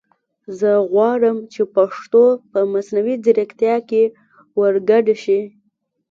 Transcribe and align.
زه 0.59 0.71
غواړم 0.91 1.37
چې 1.53 1.61
پښتو 1.75 2.23
په 2.51 2.59
مصنوعي 2.73 3.15
زیرکتیا 3.25 3.75
کې 3.89 4.03
ور 4.59 4.75
ګډه 4.89 5.15
شي 5.23 5.39